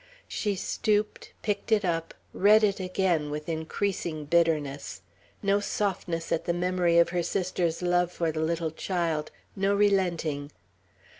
[0.27, 5.03] She stooped, picked it up, read it again, with increasing bitterness.
[5.43, 10.49] No softness at the memory of her sister's love for the little child; no relenting.